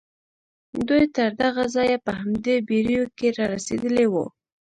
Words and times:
دوی 0.87 1.03
تر 1.15 1.29
دغه 1.41 1.63
ځايه 1.75 1.97
په 2.05 2.11
همدې 2.19 2.55
بېړيو 2.67 3.03
کې 3.17 3.27
را 3.37 3.45
رسېدلي 3.53 4.05
وو. 4.09 4.25